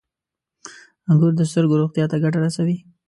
•انګور 1.09 1.31
د 1.37 1.41
سترګو 1.51 1.79
روغتیا 1.81 2.05
ته 2.11 2.17
ګټه 2.23 2.39
رسوي. 2.45 2.77